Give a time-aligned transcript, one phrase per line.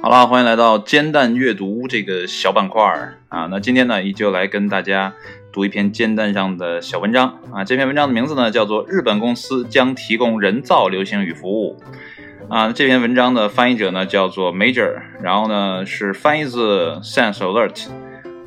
[0.00, 3.48] 好了，欢迎来到煎蛋阅读这个小板块儿啊。
[3.50, 5.12] 那今天呢，依旧来跟大家
[5.52, 7.64] 读一篇煎蛋上的小文章啊。
[7.64, 11.76] 这篇文章的名字呢，叫做《日本公司将提供人造流星雨服务》
[12.54, 12.70] 啊。
[12.70, 17.88] 这篇文章的翻译者呢，叫做 Major，然后呢是翻译自 Sense Alert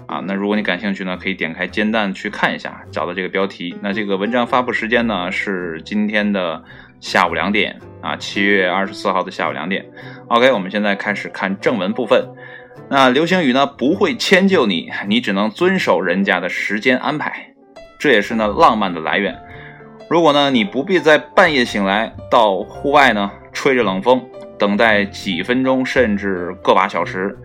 [0.10, 0.24] 啊。
[0.26, 3.78] 那如果你感兴趣呢，可以点开煎蛋去看一下，找到这个标题。
[3.82, 6.64] 那这个文章发布时间呢，是今天的
[7.00, 9.86] 下午两点啊，七月二十四号的下午两点。
[10.28, 12.28] OK，我们现在开始看正文部分。
[12.90, 17.54] 那流星雨呢不会迁就你，你只能遵守人家的时间安排，
[18.00, 19.38] 这也是呢浪漫的来源。
[20.10, 24.26] 如果呢你不必在半夜醒来，到户外呢吹着冷风，
[24.58, 27.38] 等待几分钟甚至个把小时，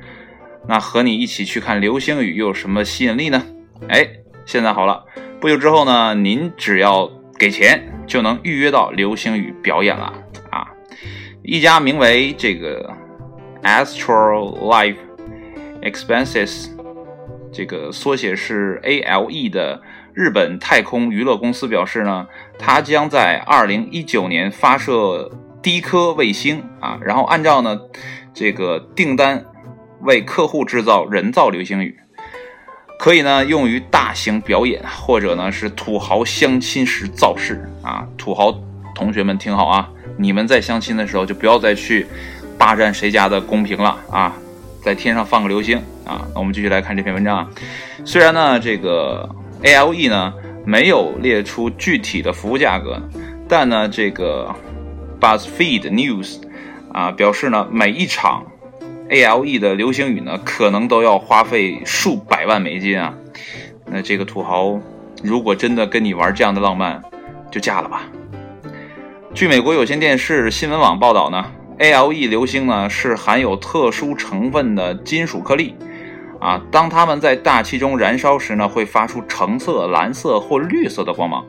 [0.66, 3.44] 那和你一起去看流星雨又有什么吸引力呢？
[3.88, 4.08] 哎，
[4.46, 5.04] 现在好了，
[5.40, 10.12] 不久之后呢，您只要给钱就能预约到流星雨表演了
[10.50, 10.66] 啊。
[11.42, 12.90] 一家名为这个
[13.62, 14.96] Astral Life
[15.82, 16.70] Expenses，
[17.52, 19.82] 这个缩写是 ALE 的
[20.14, 22.26] 日本太空娱乐公司表示呢，
[22.58, 27.78] 它将在2019年发射第一颗卫星啊，然后按照呢
[28.32, 29.44] 这个订单
[30.04, 31.98] 为客户制造人造流星雨，
[32.98, 38.54] 可以呢用于大型表演或者呢是土豪相亲时造势啊，土豪
[38.94, 39.90] 同学们听好啊。
[40.16, 42.06] 你们在相亲的时候就不要再去
[42.56, 44.32] 霸占谁家的公屏了啊，
[44.80, 46.24] 在天上放个流星啊！
[46.36, 47.50] 我们继续来看这篇文章啊。
[48.04, 49.28] 虽然呢，这个
[49.62, 50.32] ALE 呢
[50.64, 53.02] 没有列出具体的服务价格，
[53.48, 54.54] 但呢，这个
[55.20, 56.36] BuzzFeed News
[56.92, 58.44] 啊表示呢，每一场
[59.10, 63.14] ALE 的流星雨呢，可能都要花费数百万美金啊。
[63.86, 64.80] 那这个土豪
[65.22, 67.02] 如果真的跟你玩这样的浪漫，
[67.50, 68.02] 就嫁了吧。
[69.34, 71.44] 据美国有线电视新闻网报道呢
[71.78, 75.74] ，ALE 流星呢是含有特殊成分的金属颗粒，
[76.40, 81.44] 啊，当它们在大气中燃烧时呢，会发出橙色、蓝色或绿色的光芒。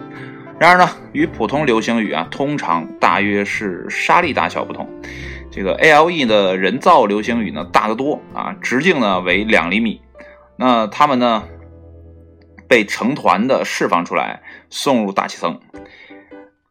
[0.58, 4.88] 然而呢，与普通流星雨啊，通常大约是沙粒大小不同，
[5.52, 10.02] 这个 ALE 的人造流星雨呢大得多啊，直径呢为两厘米。
[10.58, 11.44] 那它们呢
[12.70, 15.60] 被成团的释放出来，送入大气层。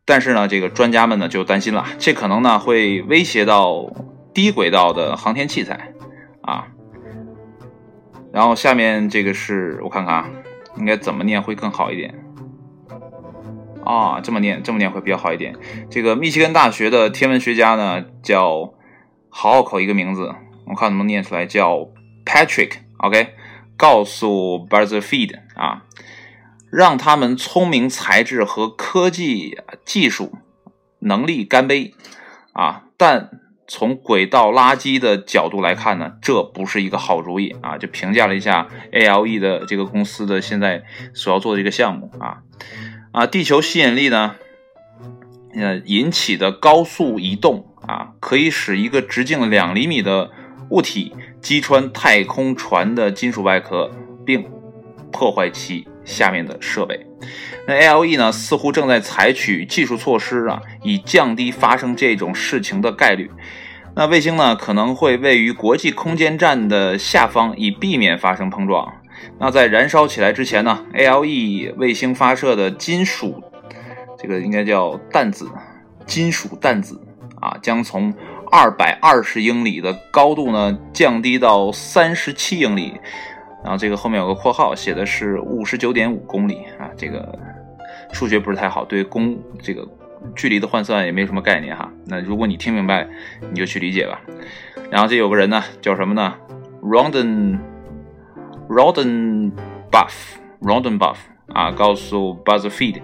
[0.06, 3.92] 但是呢，这个专家们呢就担心了，这可能呢会威胁到
[4.32, 5.92] 低轨道的航天器材
[6.40, 6.68] 啊。
[8.32, 10.30] 然后下面这个是我看看啊，
[10.78, 12.14] 应该怎么念会更好一点
[13.84, 14.20] 啊？
[14.20, 15.54] 这么念，这么念会比较好一点。
[15.90, 18.74] 这个密歇根大学的天文学家呢叫
[19.28, 20.34] 好好口一个名字，
[20.66, 21.88] 我看能不能念出来，叫
[22.24, 22.72] Patrick。
[22.98, 23.34] OK，
[23.76, 25.84] 告诉 Buzzfeed 啊。
[26.70, 30.32] 让他们聪明才智和科技技术
[30.98, 31.94] 能力干杯
[32.52, 32.86] 啊！
[32.96, 33.30] 但
[33.68, 37.78] 从轨道垃圾的角度来看呢，这不是一个好主意啊！
[37.78, 40.82] 就评价了一下 ALE 的这个公司的现在
[41.14, 42.38] 所要做的一个项目啊
[43.14, 43.26] 啊！
[43.26, 44.34] 地球吸引力呢，
[45.54, 50.30] 呃引起的高速移动啊，可以使一个直径两厘米的
[50.70, 53.90] 物体击穿太空船的金属外壳，
[54.26, 54.44] 并
[55.10, 55.86] 破坏其。
[56.04, 57.06] 下面的设备，
[57.66, 58.30] 那 ALE 呢？
[58.30, 63.30] 似乎正在采取技术措施啊，以降低发生这种事情的概率。
[63.96, 68.92] 那卫星呢，可能会位于国际空间站的下方，以避免发生碰撞。
[69.38, 73.42] 那在燃烧起来之前呢，ALE 卫星发射的金属，
[74.18, 75.50] 这个应该叫弹子，
[76.06, 77.00] 金属弹子
[77.40, 78.12] 啊，将从
[78.50, 83.00] 二百二十英里的高度呢，降低到三十七英里。
[83.62, 87.38] 然后这个后面有个括号，写的是五十九点五公里啊，这个
[88.12, 89.88] 数学不是太好，对公这个
[90.36, 91.90] 距离的换算也没有什么概念哈。
[92.06, 93.08] 那如果你听明白，
[93.50, 94.20] 你就去理解吧。
[94.90, 96.34] 然后这有个人呢，叫什么呢
[96.82, 97.58] ？Rondon
[98.74, 101.16] Rodenbuff，Rodenbuff
[101.52, 103.00] 啊，告诉 Buzzfeed，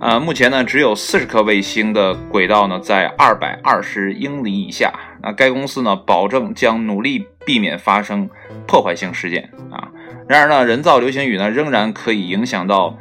[0.00, 4.94] 呃，目前呢只有四十颗卫星的轨道呢在二百二十英里以下。
[5.22, 8.30] 那该公司呢保证将努力避免发生
[8.66, 9.90] 破坏性事件啊。
[10.26, 12.96] 然而呢，人造流星雨呢仍然可以影响到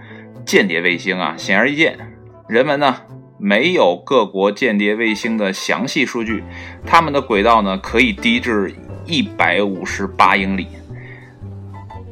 [0.46, 1.36] 间谍卫星啊。
[1.38, 1.98] 显而易见，
[2.50, 2.98] 人们呢
[3.40, 6.44] 没有各国间谍卫星的详细数据，
[6.86, 8.76] 它们的轨道呢可以低至
[9.06, 10.68] 一百五十八英里，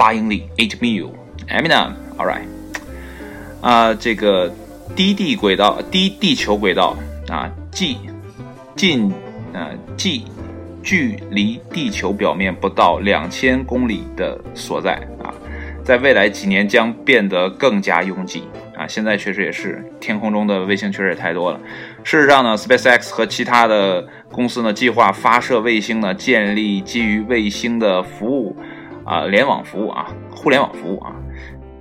[0.01, 1.12] 八英里 eight mil。
[1.48, 1.69] I mean,
[2.18, 2.42] all right。
[3.62, 4.51] 啊，这个
[4.95, 6.98] 低地轨道、低地球轨道
[7.30, 7.98] 啊，即
[8.75, 9.13] 近
[9.53, 10.24] 呃即。
[10.83, 15.30] 距离地球表面不到两千公里的所在啊，
[15.86, 18.42] 在未来几年将变得更加拥挤。
[18.75, 21.59] 啊，现在确实也是天空中的卫星确实也太多了。
[22.04, 28.57] 事实上呢，SpaceX 和其他的公司呢计划发射卫星呢，建立基于卫星的服务
[29.12, 31.13] 啊，联网服务啊，互联网服务啊。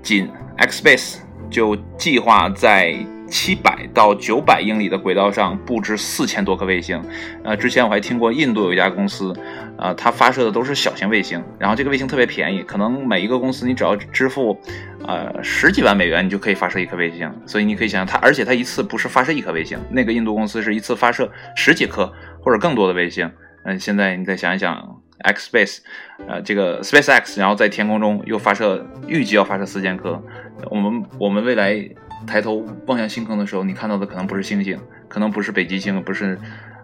[0.03, 1.19] 仅 X Space
[1.49, 2.97] 就计划在。
[3.31, 7.00] 七百到九百英里的轨道上布置四千多颗卫星，
[7.44, 9.32] 呃，之前我还听过印度有一家公司，
[9.79, 14.61] 呃，它发射的都是小型卫星，然后这个卫星特别便宜，可能每一个公司你只要支付，
[15.06, 17.33] 呃，十几万美元，你就可以发射一颗卫星。
[17.47, 23.31] 所以你可以想想，它而且它一次不是发射一颗卫星，那个印度公司是一次发射十几颗或者更多的卫星。
[23.65, 25.78] 嗯，现在你再想一想，X Space，
[26.26, 30.22] 呃，这个 SpaceX，然后在天空中又发射，预计要发射四千颗，
[30.70, 31.88] 我们我们未来。
[32.26, 34.78] 抬头望向星空的时候，你看到的可能不是星星，
[35.08, 36.38] 可能不是北极星，不是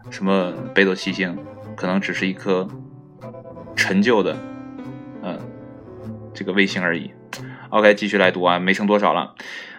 [0.09, 1.37] 什么北斗七星，
[1.77, 2.67] 可能只是一颗
[3.77, 4.35] 陈旧的，
[5.23, 5.39] 呃，
[6.33, 7.11] 这个卫星而已。
[7.69, 9.35] OK，继续来读啊，没剩多少了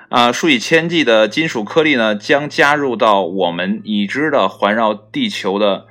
[0.09, 5.86] 啊，数以千计的金属颗粒呢，将加入到我们已知的环绕地球的，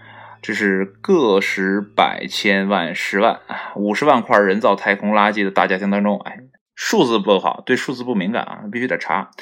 [0.47, 6.39] 这是个十百千万十万啊五十万块人造太空垃圾的大家庭当中，哎。
[6.77, 9.33] 数字不好，对数字不敏感啊，必须得查。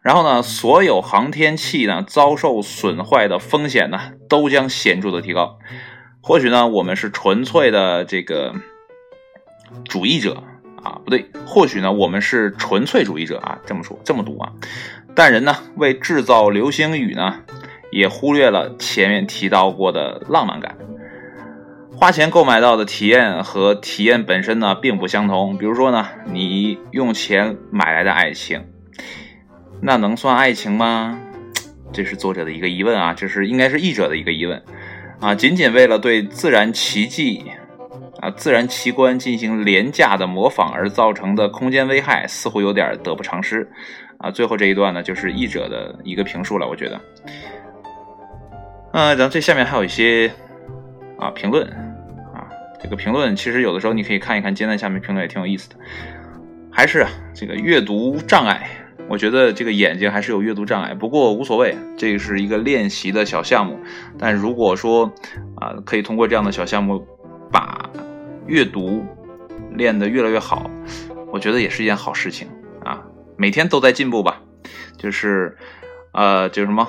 [0.00, 5.58] 然后呢，所有航天器呢遭受损坏的风险呢都将显著的提高。
[6.22, 8.54] 或许呢，我们是纯粹的这个
[9.84, 10.42] 主义者
[10.82, 14.52] 啊，不对，或许呢，我们是纯粹主义者啊，这么说，这么读啊。
[15.14, 17.40] 但人呢，为制造流星雨呢，
[17.96, 20.76] 也忽略了前面提到过的浪漫感。
[21.96, 25.56] 花钱购买到的体验和体验本身呢，并不相同。
[25.56, 28.62] 比如说呢，你用钱买来的爱情，
[29.80, 31.18] 那能算爱情吗？
[31.94, 34.62] 这是作者的一个疑问啊，这是应该是译者的一个疑问
[35.20, 35.34] 啊。
[35.34, 37.42] 仅仅为了对自然奇迹
[38.20, 43.66] 啊、自然奇观进行廉价的模仿而造成的空间危害，似乎有点得不偿失
[44.18, 44.30] 啊。
[44.30, 47.00] 最后这一段呢，就是译者的一个评述了，我觉得。
[48.96, 50.32] 嗯，然后这下面还有一些
[51.18, 51.68] 啊评论
[52.32, 52.48] 啊。
[52.82, 55.76] 这个评论其实有的时候你可以看一看，艰难下面评论也挺有意思的。
[56.72, 58.66] 还是啊，这个阅读障碍，
[59.06, 63.78] 我觉得这个眼睛还是有阅读障碍，不过无所谓，这是一个练习的小项目。
[64.18, 65.12] 但如果说
[65.60, 67.06] 啊，可以通过这样的小项目
[67.52, 67.90] 把
[68.46, 69.04] 阅读
[69.72, 70.70] 练得越来越好，
[71.30, 72.48] 我觉得也是一件好事情
[72.82, 73.02] 啊。
[73.36, 74.40] 每天都在进步吧，
[74.96, 75.54] 就是
[76.14, 76.88] 呃，叫什么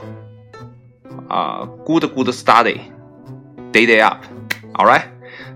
[1.27, 5.03] 啊，good good study，day day up，all right。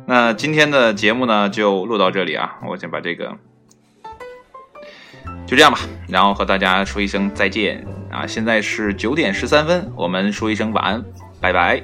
[0.05, 2.59] 那今天的节目呢，就录到这里啊！
[2.67, 3.37] 我先把这个
[5.45, 5.79] 就这样吧，
[6.09, 8.25] 然后和大家说一声再见啊！
[8.25, 11.05] 现在是九点十三分，我们说一声晚安，
[11.39, 11.81] 拜拜。